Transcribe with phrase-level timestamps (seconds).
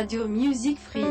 [0.00, 1.09] Radio Music Free.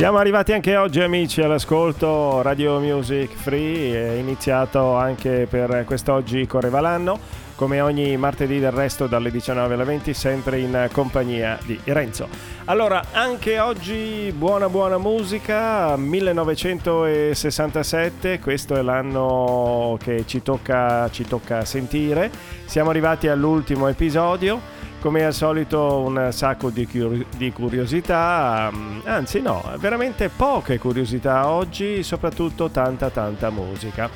[0.00, 6.80] Siamo arrivati anche oggi amici all'ascolto Radio Music Free, è iniziato anche per quest'oggi correva
[6.80, 7.18] l'anno,
[7.54, 12.28] come ogni martedì del resto dalle 19 alle 20 sempre in compagnia di Renzo.
[12.64, 21.66] Allora, anche oggi buona buona musica, 1967, questo è l'anno che ci tocca, ci tocca
[21.66, 22.30] sentire,
[22.64, 24.78] siamo arrivati all'ultimo episodio.
[25.00, 31.48] Come al solito un sacco di, cur- di, curiosità, mm, anzi no, veramente poche curiosità
[31.48, 34.10] oggi, soprattutto tanta tanta musica.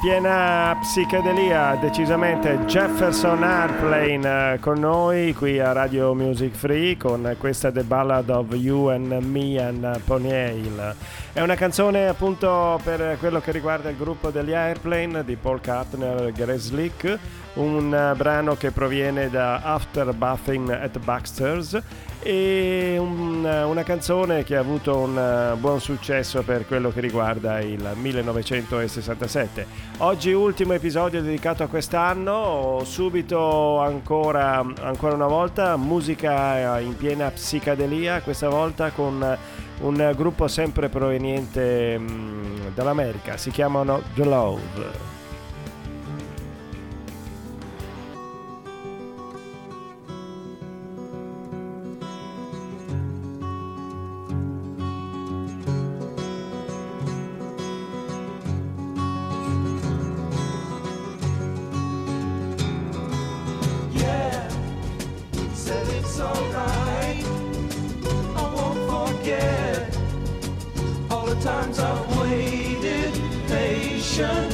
[0.00, 7.70] Piena psichedelia, decisamente Jefferson Airplane eh, con noi qui a Radio Music Free con questa
[7.70, 10.30] The Ballad of You and Me and Pony
[11.32, 16.26] È una canzone appunto per quello che riguarda il gruppo degli Airplane di Paul Kartner
[16.26, 16.74] e Grace
[17.54, 21.80] un brano che proviene da After Buffing at Baxter's
[22.26, 27.60] e un, una canzone che ha avuto un eh, buon successo per quello che riguarda
[27.60, 29.66] il 1967.
[29.98, 38.20] Oggi ultimo episodio dedicato a quest'anno, subito ancora, ancora una volta musica in piena psicadelia,
[38.22, 39.38] questa volta con
[39.82, 45.15] un gruppo sempre proveniente mm, dall'America, si chiamano The Love.
[74.18, 74.45] nation.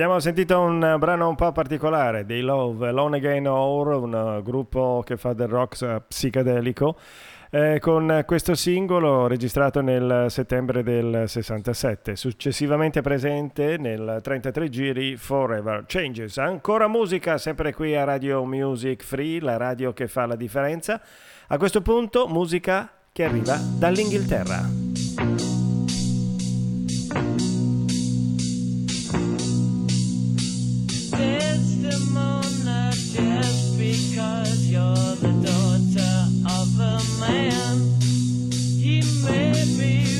[0.00, 5.18] Abbiamo sentito un brano un po' particolare dei Love, Alone Again Or, un gruppo che
[5.18, 6.96] fa del rock psichedelico,
[7.50, 15.84] eh, con questo singolo registrato nel settembre del 67, successivamente presente nel 33 giri Forever
[15.86, 16.38] Changes.
[16.38, 20.98] Ancora musica, sempre qui a Radio Music Free, la radio che fa la differenza.
[21.48, 24.64] A questo punto musica che arriva dall'Inghilterra.
[39.22, 40.19] Maybe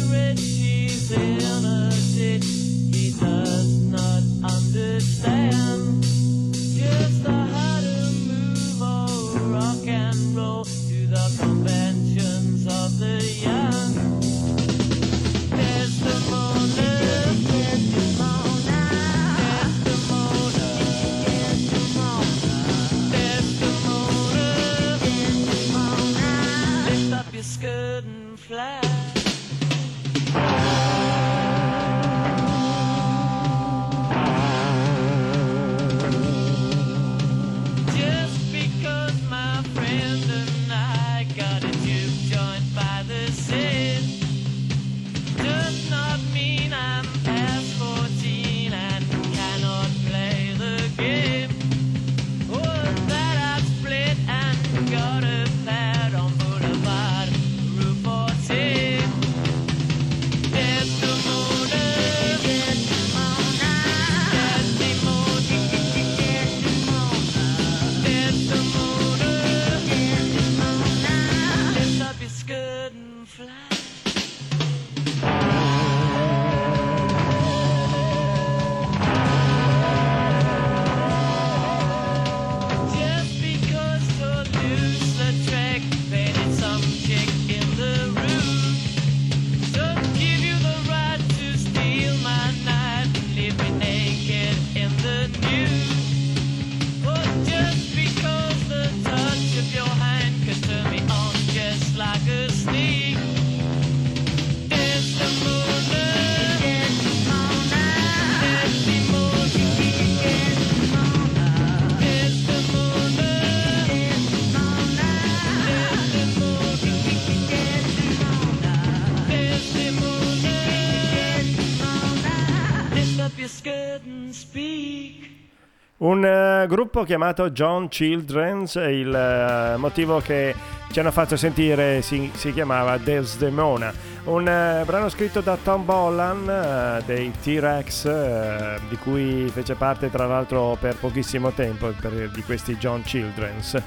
[126.03, 130.55] Un uh, gruppo chiamato John Children's, il uh, motivo che
[130.91, 133.93] ci hanno fatto sentire si, si chiamava Desdemona,
[134.25, 140.79] un uh, brano scritto da Tom Bollan dei T-Rex, di cui fece parte tra l'altro
[140.81, 143.83] per pochissimo tempo per, di questi John Children's.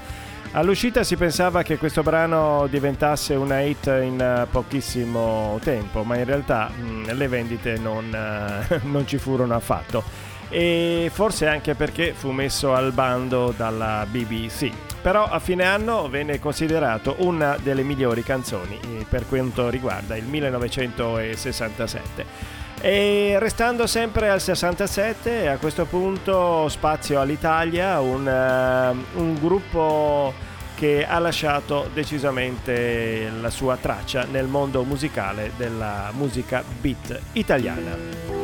[0.52, 6.68] All'uscita si pensava che questo brano diventasse una hit in pochissimo tempo, ma in realtà
[6.68, 8.16] mh, mm, le vendite non,
[8.82, 14.70] non ci furono affatto e forse anche perché fu messo al bando dalla BBC.
[15.02, 20.24] Però a fine anno venne considerato una delle migliori canzoni eh, per quanto riguarda il
[20.24, 22.62] 1967.
[22.80, 30.32] E restando sempre al 67, a questo punto spazio all'Italia, un, uh, un gruppo
[30.74, 38.43] che ha lasciato decisamente la sua traccia nel mondo musicale della musica beat italiana.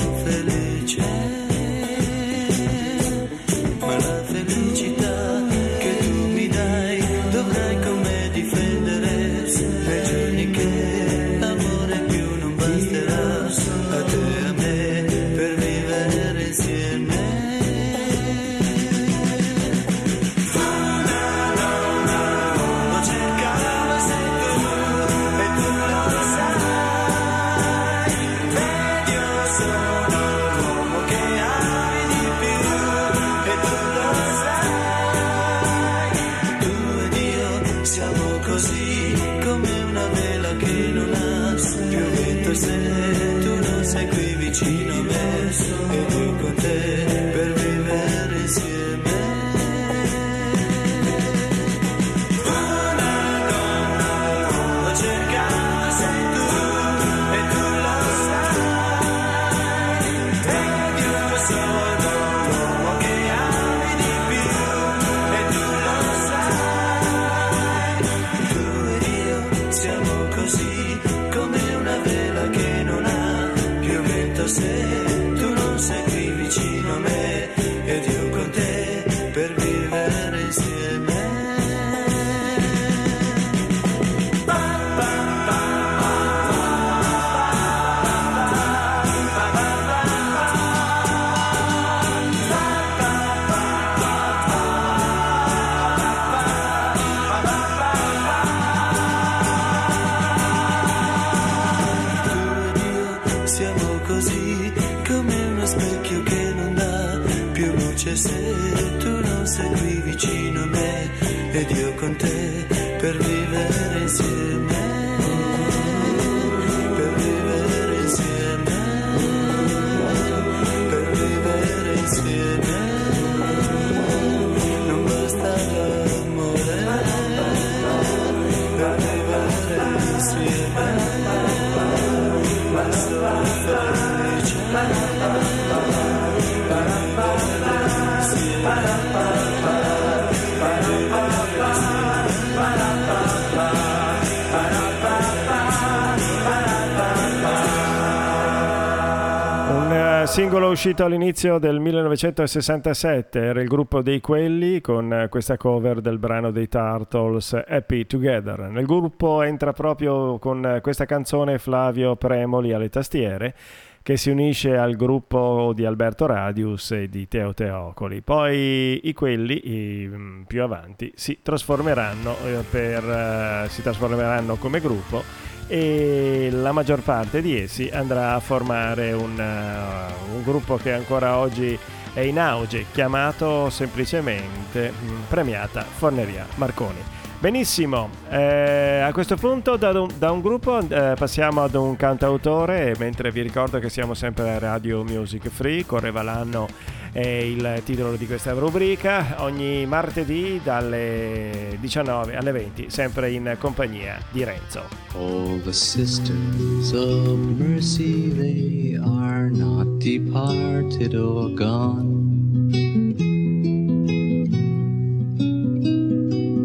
[150.31, 156.51] singolo uscito all'inizio del 1967 era il gruppo dei Quelli con questa cover del brano
[156.51, 158.69] dei Turtles Happy Together.
[158.69, 163.53] Nel gruppo entra proprio con questa canzone Flavio Premoli alle tastiere
[164.01, 168.21] che si unisce al gruppo di Alberto Radius e di Teo Teocoli.
[168.21, 174.79] Poi i quelli i, mm, più avanti si trasformeranno, eh, per, uh, si trasformeranno come
[174.79, 180.91] gruppo e la maggior parte di essi andrà a formare un, uh, un gruppo che
[180.91, 181.79] ancora oggi
[182.13, 186.99] è in auge, chiamato semplicemente mh, mm, Premiata Forneria Marconi.
[187.39, 192.93] Benissimo, eh, a questo punto da un, da un gruppo eh, passiamo ad un cantautore,
[192.99, 196.67] mentre vi ricordo che siamo sempre a Radio Music Free, correva l'anno
[197.11, 204.17] è il titolo di questa rubrica, ogni martedì dalle 19 alle 20, sempre in compagnia
[204.31, 204.83] di Renzo.
[205.15, 212.19] All the sisters of mercy, they are not departed or gone.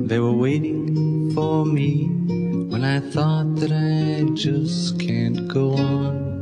[0.06, 2.08] They were waiting for me
[2.68, 6.35] when I thought that I just can't go on.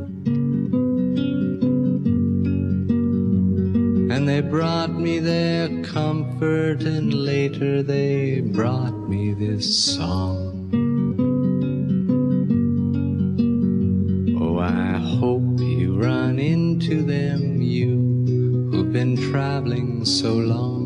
[4.07, 10.69] And they brought me their comfort, and later they brought me this song.
[14.39, 20.84] Oh, I hope you run into them, you who've been traveling so long.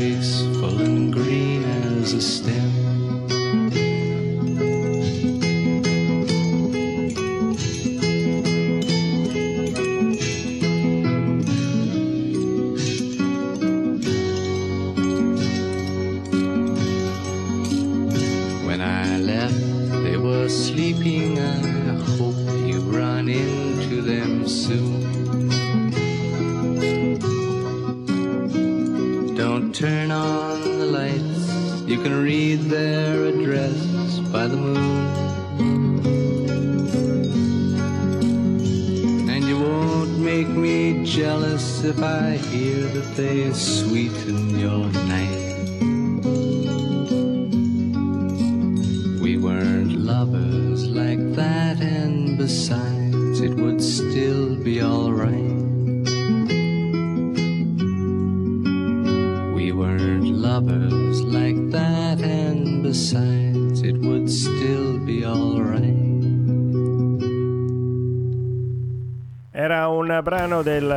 [0.00, 2.69] graceful and green as a stem.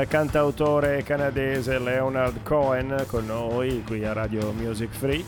[0.07, 5.23] Cantautore canadese Leonard Cohen con noi qui a Radio Music Free.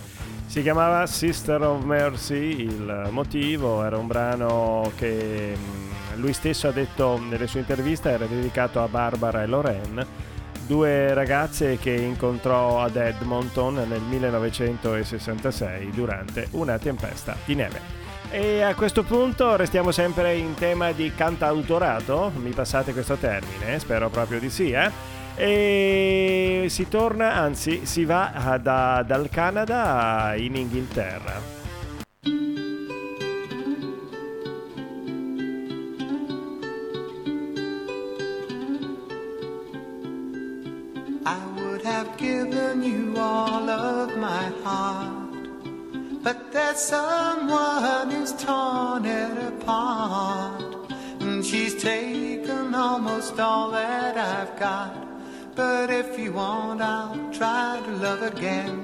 [0.46, 6.72] Si chiamava Sister of Mercy, il motivo era un brano che mm, lui stesso ha
[6.72, 10.06] detto nelle sue interviste era dedicato a Barbara e Lorraine,
[10.66, 18.05] due ragazze che incontrò ad Edmonton nel 1966 durante una tempesta di neve.
[18.38, 24.10] E a questo punto restiamo sempre in tema di cantautorato, mi passate questo termine, spero
[24.10, 24.92] proprio di sì, eh?
[25.38, 31.42] E si torna, anzi si va da, dal Canada in Inghilterra.
[41.24, 45.15] I would have given you all of my heart
[46.26, 50.92] But there's someone who's torn it apart.
[51.20, 54.96] And she's taken almost all that I've got.
[55.54, 58.82] But if you want, I'll try to love again.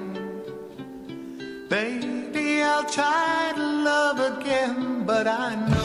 [1.68, 5.81] Baby, I'll try to love again, but I know.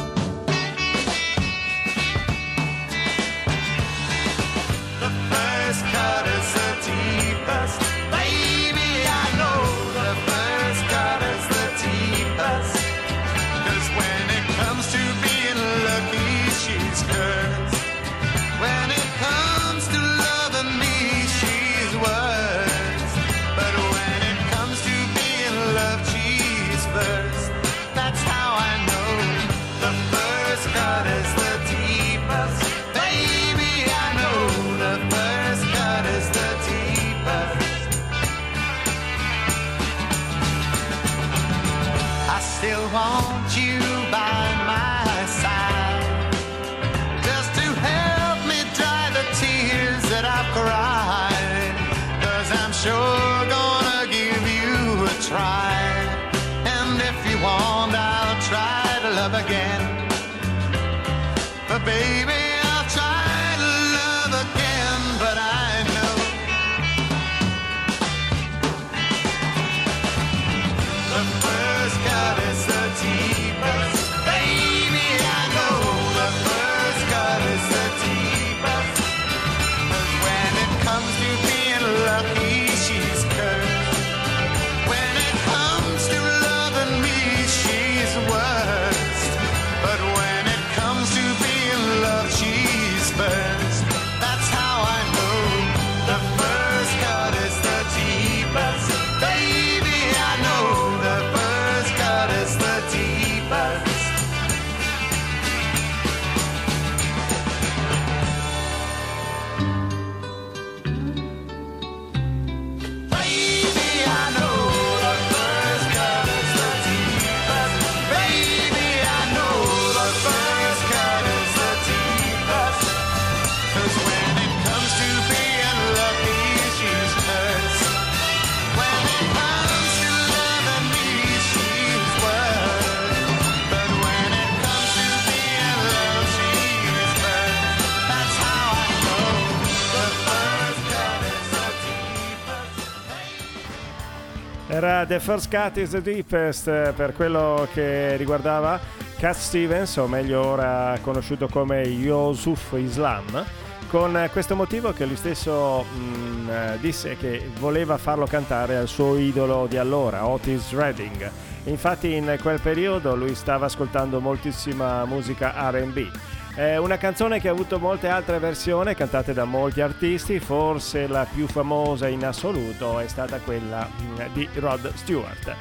[145.08, 148.78] The First Cut is the Deepest eh, per quello che riguardava
[149.18, 153.46] Cat Stevens, o meglio ora conosciuto come Yusuf Islam,
[153.88, 158.90] con questo motivo che lui stesso mh, mm, eh, disse che voleva farlo cantare al
[158.90, 161.32] suo idolo di allora, Otis Redding.
[161.64, 166.12] Infatti in quel periodo lui stava ascoltando moltissima musica RB.
[166.58, 171.28] È una canzone che ha avuto molte altre versioni cantate da molti artisti, forse la
[171.32, 175.56] più famosa in assoluto è stata quella mm, di Rod Stewart.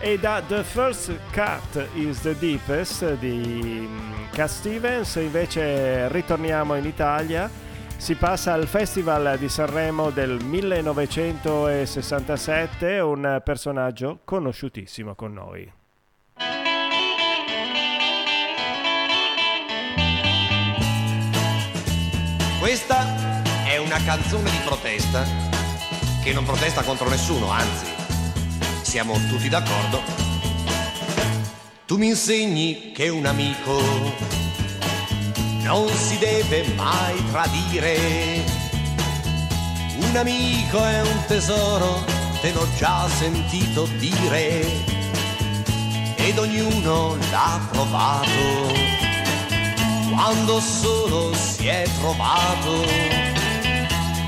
[0.00, 6.86] E da The First Cut is the Deepest di mm, Cat Stevens invece ritorniamo in
[6.86, 7.50] Italia
[7.98, 15.77] si passa al Festival di Sanremo del 1967, un personaggio conosciutissimo con noi.
[22.68, 25.24] Questa è una canzone di protesta
[26.22, 27.86] che non protesta contro nessuno, anzi,
[28.82, 30.02] siamo tutti d'accordo.
[31.86, 33.80] Tu mi insegni che un amico
[35.62, 37.96] non si deve mai tradire.
[40.00, 42.04] Un amico è un tesoro,
[42.42, 44.66] te l'ho già sentito dire,
[46.16, 49.07] ed ognuno l'ha provato
[50.18, 52.72] quando solo si è trovato.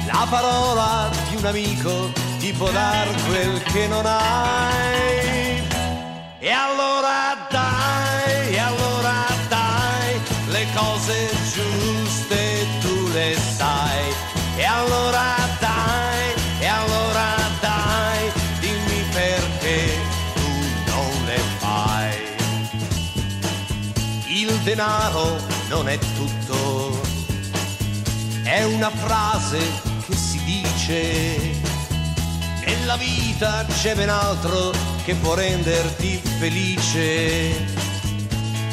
[0.06, 5.60] La parola di un amico ti può dar quel che non hai.
[6.38, 9.26] E allora dai, e allora
[10.46, 14.14] le cose giuste tu le sai.
[14.56, 19.98] E allora dai, e allora dai, dimmi perché
[20.34, 20.50] tu
[20.92, 22.14] non le fai.
[24.26, 27.00] Il denaro non è tutto,
[28.42, 29.58] è una frase
[30.04, 31.58] che si dice.
[32.66, 34.72] Nella vita c'è ben altro
[35.04, 37.50] che può renderti felice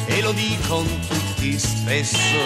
[0.06, 2.40] e lo dicono tutti spesso,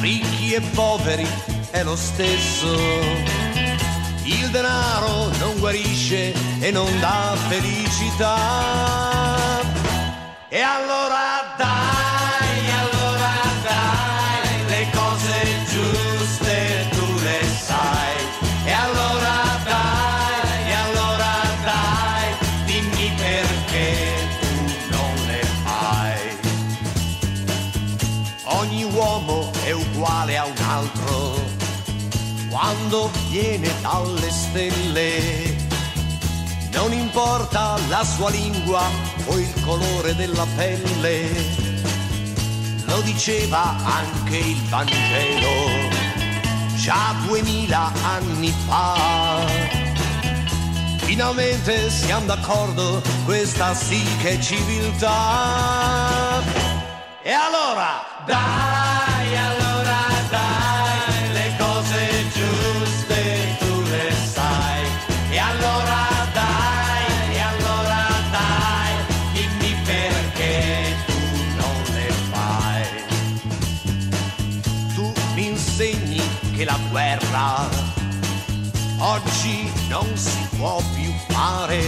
[0.00, 1.28] ricchi e poveri
[1.72, 2.74] è lo stesso.
[4.22, 9.02] Il denaro non guarisce e non dà felicità.
[10.48, 11.43] E allora
[28.94, 31.42] uomo è uguale a un altro
[32.48, 35.56] quando viene dalle stelle.
[36.72, 38.82] Non importa la sua lingua
[39.26, 41.28] o il colore della pelle,
[42.84, 46.02] lo diceva anche il Vangelo
[46.84, 49.42] già duemila anni fa.
[50.98, 55.12] Finalmente siamo d'accordo, questa sì che è civiltà.
[57.22, 64.82] E allora, dai, allora dai, le cose giuste tu le sai.
[65.30, 68.92] E allora dai, e allora dai,
[69.32, 71.18] dimmi perché tu
[71.56, 72.84] non le fai.
[74.94, 76.22] Tu mi insegni
[76.56, 77.68] che la guerra
[78.98, 81.82] oggi non si può più fare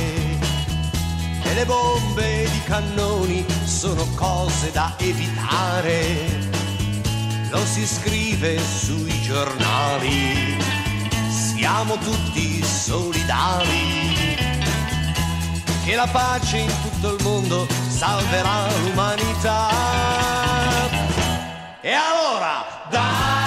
[1.43, 6.17] e le bombe di cannoni sono cose da evitare.
[7.51, 10.57] Lo si scrive sui giornali,
[11.29, 14.35] siamo tutti solidari.
[15.85, 19.69] Che la pace in tutto il mondo salverà l'umanità.
[21.83, 23.46] E allora, dai,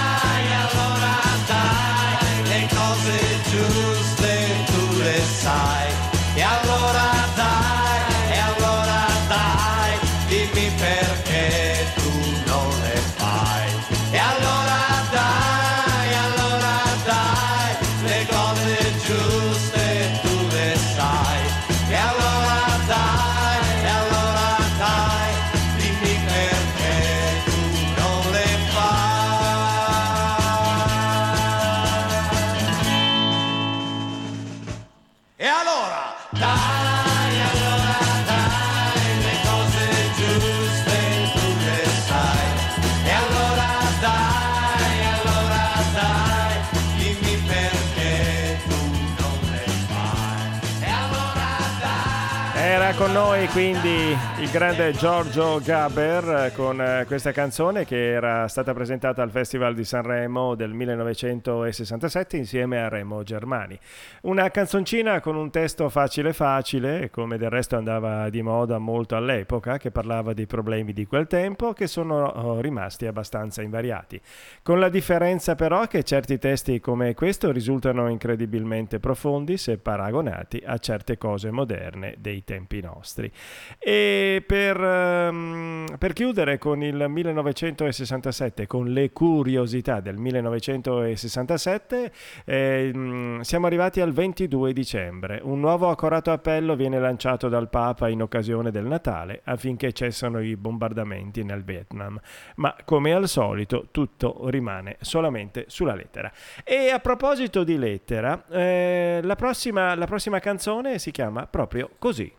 [53.10, 58.73] Era con noi quindi il grande Giorgio Gaber con eh, questa canzone che era stata
[58.73, 63.80] presentata al Festival di Sanremo del 1967 insieme a Remo Germani.
[64.23, 69.78] Una canzoncina con un testo facile facile, come del resto andava di moda molto all'epoca,
[69.78, 74.19] che parlava dei problemi di quel tempo, che sono oh, rimasti abbastanza invariati.
[74.62, 80.78] Con la differenza però che certi testi come questo risultano incredibilmente profondi se paragonati a
[80.78, 82.82] certe cose moderne dei tempi tempi
[83.30, 83.78] nostri.
[83.80, 92.12] E per, um, per chiudere con il 1967, con le curiosità del 1967,
[92.46, 95.39] eh, siamo arrivati al 22 dicembre.
[95.42, 100.58] Un nuovo accorato appello viene lanciato dal Papa in occasione del Natale affinché cessano i
[100.58, 102.20] bombardamenti nel Vietnam.
[102.56, 106.32] Ma come al solito tutto rimane solamente sulla lettera.
[106.63, 112.38] E a proposito di lettera, eh, la, prossima, la prossima canzone si chiama proprio così.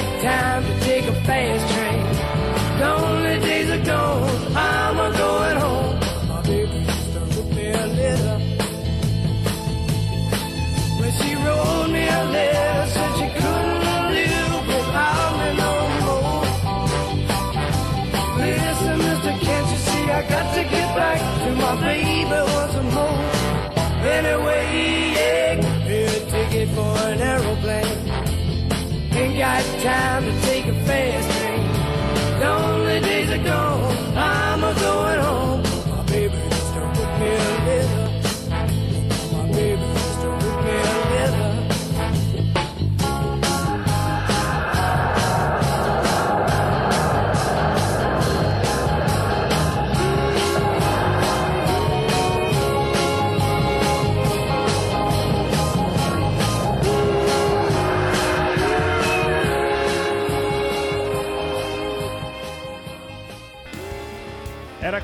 [0.00, 1.59] Got time to take a fast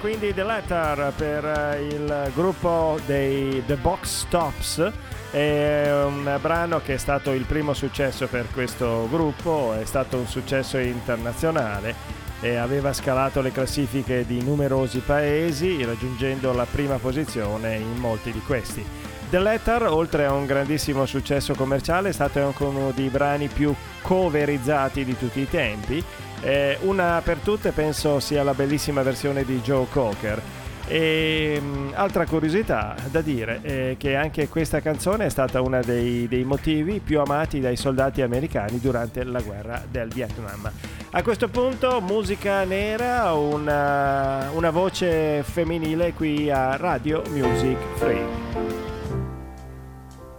[0.07, 4.93] quindi The Letter per eh, il gruppo dei The Box Tops.
[5.33, 10.29] È un brano che è stato il primo successo per questo gruppo, è stato un
[10.29, 11.93] successo internazionale
[12.41, 18.41] e aveva scalato le classifiche di numerosi paesi, raggiungendo la prima posizione in molti di
[18.47, 18.87] questi.
[19.29, 23.75] The Letter, oltre a un grandissimo successo commerciale, è stato anche uno dei brani più
[24.03, 26.05] coverizzati di tutti i tempi
[26.47, 30.41] eh, una per tutte penso sia la bellissima versione di Joe Cocker.
[30.87, 36.29] E um, altra curiosità da dire è che anche questa canzone è stata uno dei,
[36.29, 40.71] dei, motivi più amati dai soldati americani durante la guerra del Vietnam.
[41.11, 48.25] A questo punto musica nera, una, una voce femminile qui a Radio Music Free.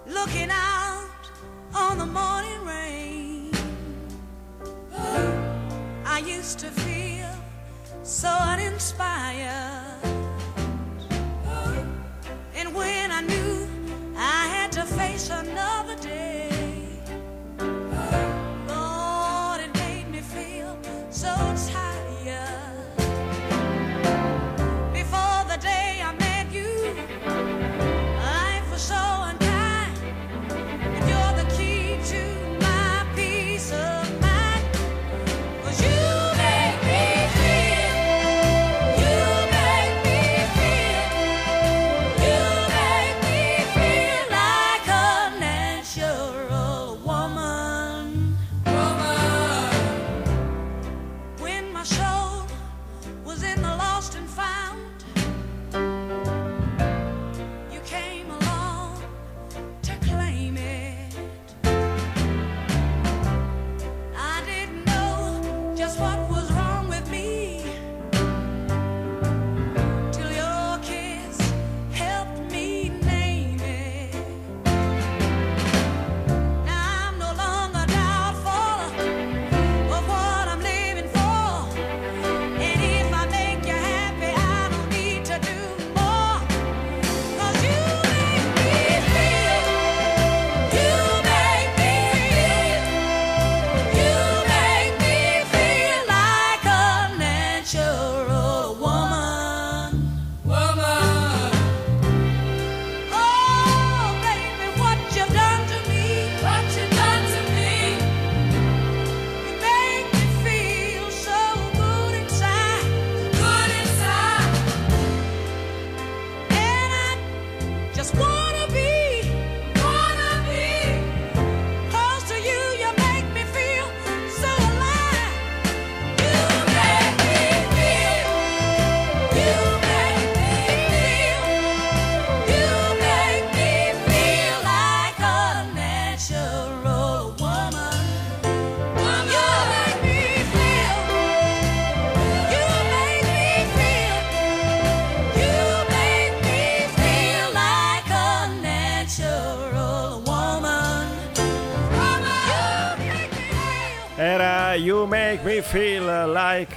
[0.06, 1.30] Looking out
[1.74, 2.97] on the morning rain.
[6.18, 7.30] I used to feel
[8.02, 10.02] so uninspired.
[12.56, 13.68] And when I knew
[14.18, 16.27] I had to face another day,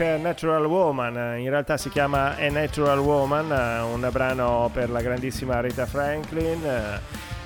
[0.00, 5.86] Natural Woman, in realtà si chiama A Natural Woman, un brano per la grandissima Rita
[5.86, 7.00] Franklin.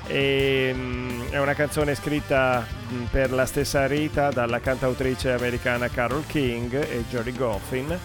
[0.06, 6.26] E, mm, è una canzone scritta mm, per la stessa Rita dalla cantautrice americana Carol
[6.26, 7.98] King e Jory Goffin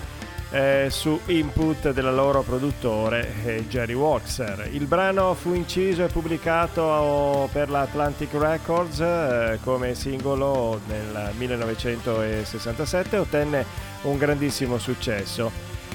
[0.51, 4.69] eh, su input del loro produttore eh, Jerry Waxer.
[4.71, 13.15] Il brano fu inciso e pubblicato per la Atlantic Records eh, come singolo nel 1967
[13.15, 13.65] e ottenne
[14.03, 15.51] un grandissimo successo.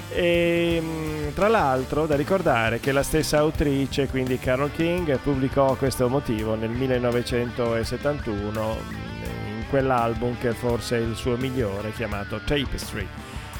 [0.09, 6.07] E, mm, tra l'altro da ricordare che la stessa autrice, quindi Carol King, pubblicò questo
[6.07, 13.07] motivo nel 1971 mm, in quell'album che forse è il suo migliore chiamato Tapestry.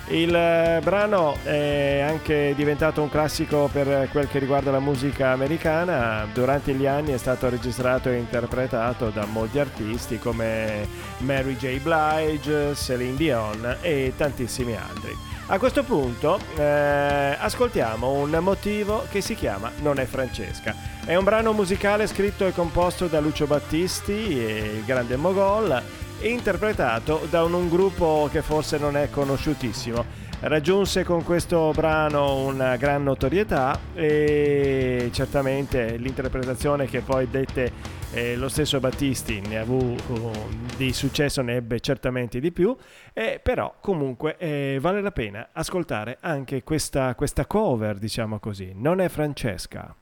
[0.08, 6.28] Il eh, brano è anche diventato un classico per quel che riguarda la musica americana.
[6.32, 10.88] Durante gli anni è stato registrato e interpretato da molti artisti come
[11.20, 11.80] Mary J.
[11.80, 15.34] Blige, Celine Dion e tantissimi altri.
[15.48, 20.76] A questo punto eh, ascoltiamo un motivo che si chiama Non è Francesca.
[21.04, 25.84] È un brano musicale scritto e composto da Lucio Battisti il grande Mogol
[26.22, 30.24] interpretato da un, un gruppo che forse non è conosciutissimo.
[30.42, 37.72] Raggiunse con questo brano una gran notorietà e certamente l'interpretazione che poi dette
[38.12, 40.32] eh, lo stesso Battisti ne avu uh,
[40.78, 42.76] di successo, ne ebbe certamente di più,
[43.14, 48.72] eh, però comunque eh, vale la pena ascoltare anche questa, questa cover, diciamo così.
[48.76, 49.96] Non è Francesca.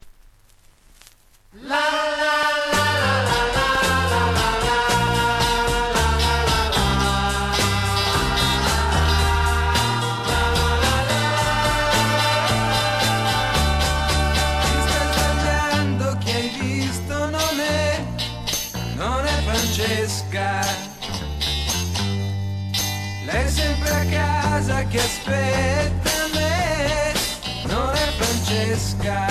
[1.62, 2.03] La,
[24.94, 27.14] che aspetta me
[27.64, 29.28] non è Francesca.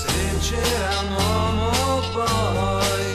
[0.00, 3.08] Se c'era un poi,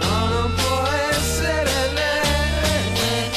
[0.00, 0.82] no, non può
[1.12, 3.30] essere lei.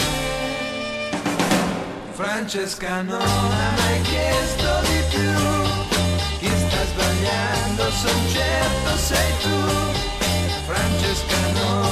[2.13, 5.33] Francesca non ha mai chiesto di più,
[6.39, 9.57] chi sta sbagliando, son certo sei tu.
[10.65, 11.86] Francesca non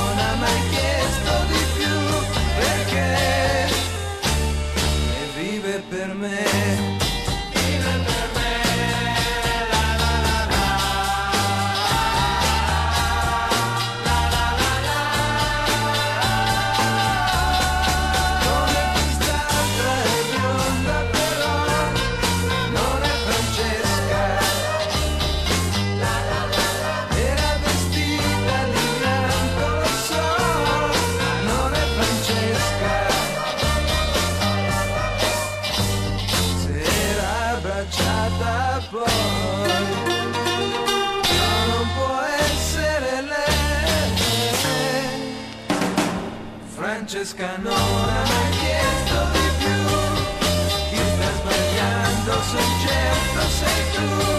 [53.96, 54.35] certo sei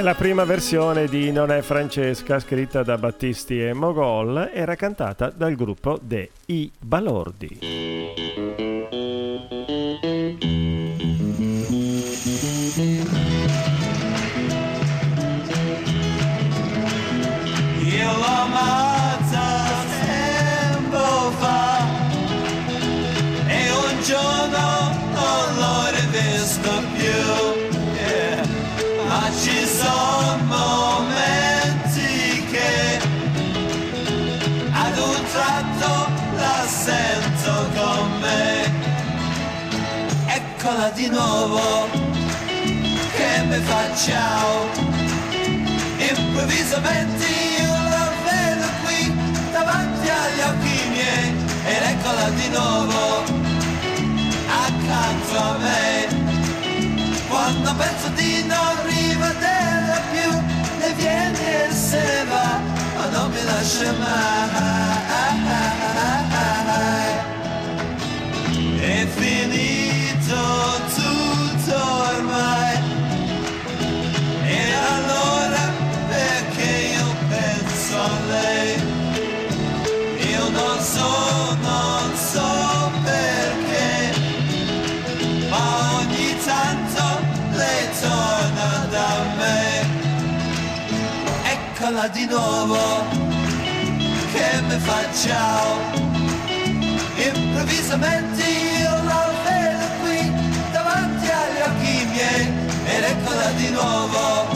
[0.00, 5.28] È la prima versione di Non è Francesca, scritta da Battisti e Mogol, era cantata
[5.28, 7.79] dal gruppo De I Balordi.
[40.70, 41.88] Eccola di nuovo
[43.16, 44.68] che mi fa ciao.
[45.98, 47.26] Improvvisamente
[47.58, 49.12] io la vedo qui
[49.50, 53.24] davanti agli occhi miei ed eccola di nuovo
[54.64, 56.06] accanto a me.
[57.26, 60.30] Quando penso di non rivederla più,
[60.78, 62.60] le viene e se ne va,
[62.96, 65.29] ma non mi lascia mai.
[92.00, 92.78] Eccola di nuovo
[94.32, 95.76] che mi fa ciao.
[97.14, 100.32] Improvvisamente io la vedo qui
[100.72, 102.52] davanti agli occhi miei
[102.86, 104.46] ed eccola di nuovo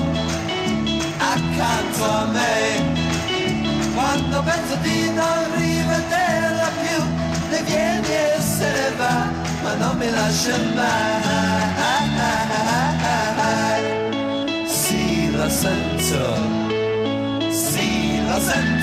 [1.19, 3.93] accanto a me.
[3.93, 7.05] Quando penso di non rivederla più,
[7.51, 9.29] le viene e se ne va,
[9.63, 11.84] ma non mi lascia mai.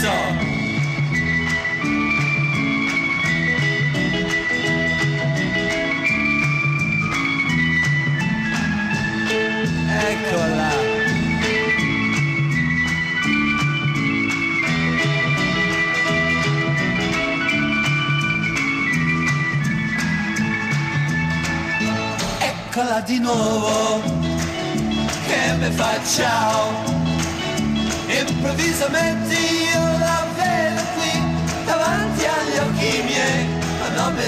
[0.02, 0.50] Sento.
[10.10, 10.70] Eccola.
[22.40, 24.02] Eccola di nuovo
[25.28, 26.90] che mi fa ciao.
[28.08, 29.41] Improvvisamente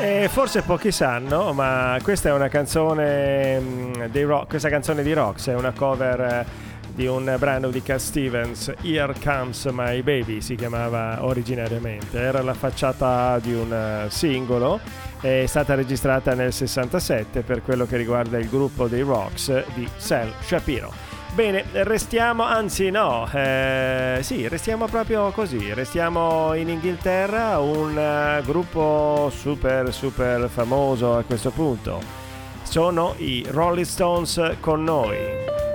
[0.00, 5.12] E forse pochi sanno, ma questa è una canzone mm, dei rock, questa canzone di
[5.12, 6.46] Rox è una cover eh,
[6.94, 12.54] di un brano di Cat Stevens, Here Comes My Baby si chiamava originariamente, era la
[12.54, 14.78] facciata di un eh, singolo,
[15.20, 20.32] è stata registrata nel 67 per quello che riguarda il gruppo dei Rocks di Sal
[20.40, 21.07] Shapiro.
[21.38, 29.30] Bene, restiamo, anzi no, eh, sì, restiamo proprio così, restiamo in Inghilterra, un eh, gruppo
[29.32, 32.00] super super famoso a questo punto.
[32.64, 35.67] Sono i Rolling Stones con noi.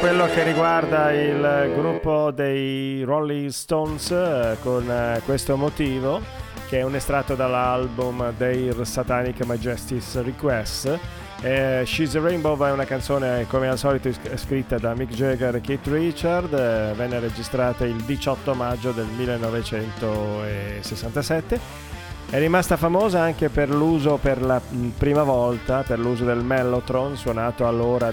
[0.00, 6.22] Quello che riguarda il gruppo dei Rolling Stones eh, con eh, questo motivo
[6.68, 10.98] che è un estratto dall'album Their Satanic Majesty's Request.
[11.42, 15.60] Eh, She's a Rainbow è una canzone come al solito scritta da Mick Jagger e
[15.60, 21.89] Keith Richard, eh, venne registrata il 18 maggio del 1967
[22.30, 24.60] è rimasta famosa anche per l'uso per la
[24.96, 28.10] prima volta, per l'uso del mellotron suonato allora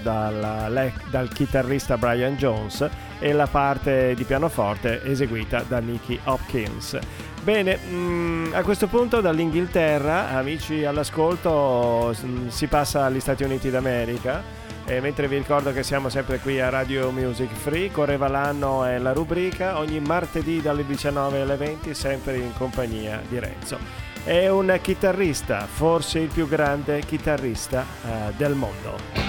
[0.68, 2.88] le- dal chitarrista Brian Jones
[3.20, 6.98] e la parte di pianoforte eseguita da Nicky Hopkins.
[7.44, 14.42] Bene, mh, a questo punto dall'Inghilterra, amici all'ascolto, s- si passa agli Stati Uniti d'America.
[14.90, 18.96] E mentre vi ricordo che siamo sempre qui a Radio Music Free, correva l'anno è
[18.96, 23.78] la rubrica, ogni martedì dalle 19 alle 20, sempre in compagnia di Renzo.
[24.24, 29.27] È un chitarrista, forse il più grande chitarrista eh, del mondo.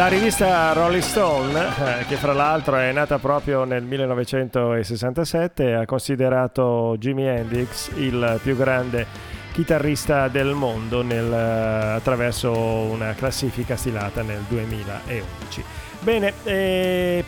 [0.00, 6.96] La rivista Rolling Stone, eh, che fra l'altro è nata proprio nel 1967, ha considerato
[6.98, 9.06] Jimi Hendrix il più grande
[9.52, 15.64] chitarrista del mondo nel, eh, attraverso una classifica stilata nel 2011.
[16.00, 16.32] Bene,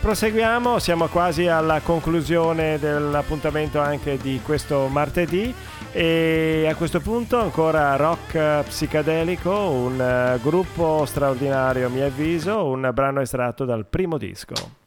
[0.01, 5.53] proseguiamo, siamo quasi alla conclusione dell'appuntamento anche di questo martedì
[5.93, 12.89] e a questo punto ancora rock psicadelico, un eh, gruppo straordinario a mio avviso, un
[12.91, 14.82] brano estratto dal primo disco.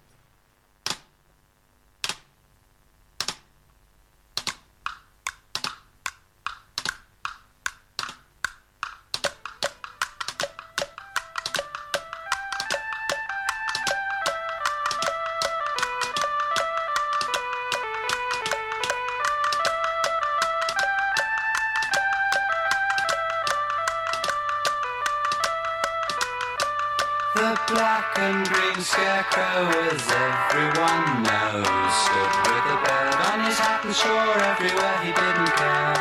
[28.87, 35.11] Scarecrow, as everyone knows, stood with a bird on his hat and swore everywhere he
[35.11, 35.99] didn't care.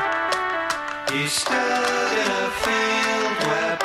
[1.10, 3.78] He stood in a field where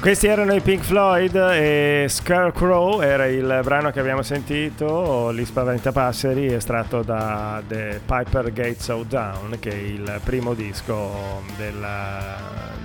[0.00, 6.46] Questi erano i Pink Floyd e Scarecrow era il brano che abbiamo sentito, Gli Spaventapasseri,
[6.46, 12.38] estratto da The Piper Gates of Down, che è il primo disco della-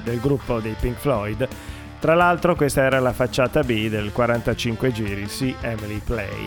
[0.03, 1.47] del gruppo dei Pink Floyd.
[2.01, 6.45] Tra l'altro questa era la facciata B del 45 giri, See Emily Play.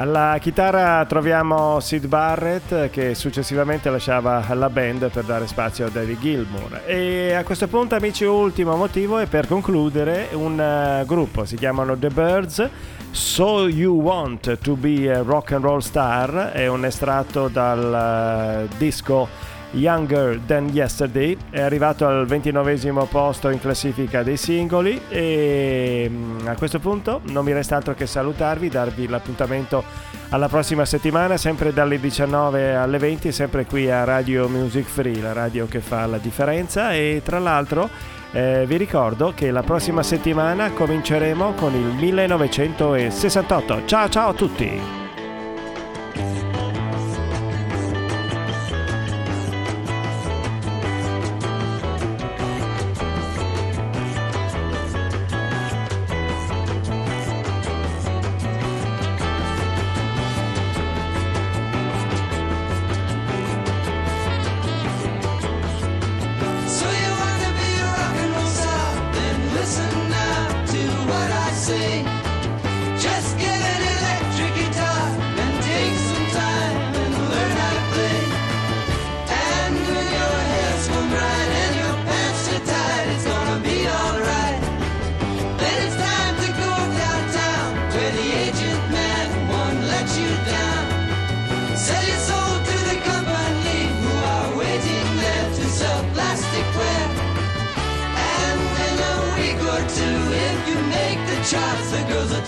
[0.00, 6.20] Alla chitarra troviamo Sid Barrett che successivamente lasciava la band per dare spazio a David
[6.20, 6.82] Gilmour.
[6.86, 11.98] E a questo punto, amici, ultimo motivo è per concludere un eh, gruppo, si chiamano
[11.98, 12.70] The Birds.
[13.10, 18.76] So You Want to Be a Rock and Roll Star è un estratto dal eh,
[18.76, 19.26] disco
[19.72, 26.54] Younger Than Yesterday è arrivato al 29 posto in classifica dei singoli e mm, a
[26.54, 29.84] questo punto non mi resta altro che salutarvi, darvi l'appuntamento
[30.30, 35.32] alla prossima settimana sempre dalle 19 alle 20 sempre qui a Radio Music Free, la
[35.32, 37.88] radio che fa la differenza e tra l'altro
[38.32, 43.86] eh, vi ricordo che la prossima settimana cominceremo con il 1968.
[43.86, 44.80] Ciao ciao a tutti!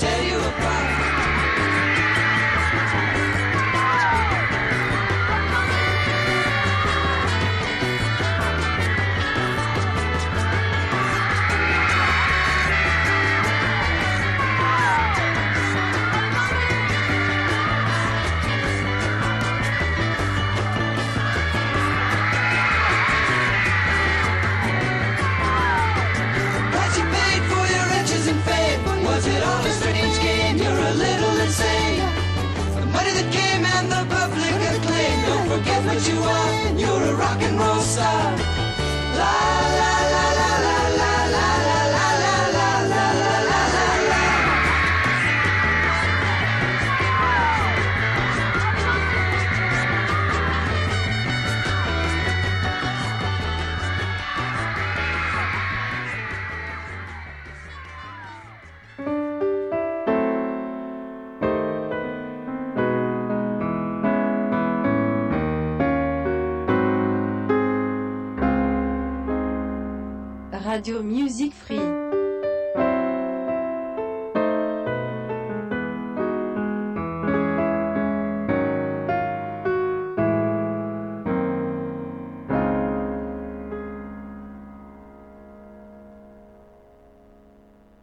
[0.01, 1.00] Tear you apart.